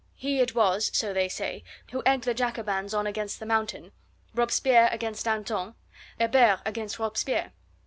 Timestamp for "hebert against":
6.19-6.97